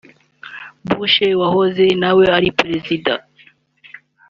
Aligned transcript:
Bush 0.89 1.17
wahoze 1.41 1.85
nawe 2.01 2.23
ari 2.37 2.49
perezida 2.59 3.13